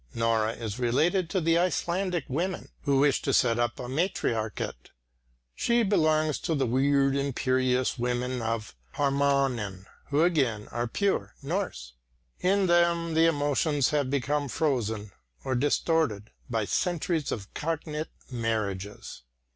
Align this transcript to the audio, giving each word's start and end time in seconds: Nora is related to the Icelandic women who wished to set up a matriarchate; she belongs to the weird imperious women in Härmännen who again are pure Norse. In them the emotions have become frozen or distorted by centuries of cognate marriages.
Nora 0.15 0.53
is 0.53 0.79
related 0.79 1.29
to 1.29 1.39
the 1.39 1.59
Icelandic 1.59 2.25
women 2.27 2.69
who 2.85 3.01
wished 3.01 3.23
to 3.25 3.33
set 3.33 3.59
up 3.59 3.79
a 3.79 3.87
matriarchate; 3.87 4.89
she 5.53 5.83
belongs 5.83 6.39
to 6.39 6.55
the 6.55 6.65
weird 6.65 7.15
imperious 7.15 7.99
women 7.99 8.31
in 8.31 8.39
Härmännen 8.95 9.85
who 10.09 10.23
again 10.23 10.67
are 10.69 10.87
pure 10.87 11.35
Norse. 11.43 11.93
In 12.39 12.65
them 12.65 13.13
the 13.13 13.27
emotions 13.27 13.89
have 13.91 14.09
become 14.09 14.47
frozen 14.47 15.11
or 15.43 15.53
distorted 15.53 16.31
by 16.49 16.65
centuries 16.65 17.31
of 17.31 17.53
cognate 17.53 18.07
marriages. 18.31 19.21